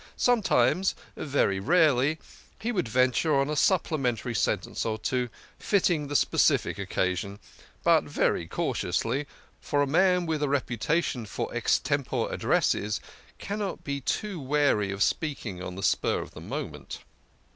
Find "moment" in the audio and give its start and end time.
16.41-17.01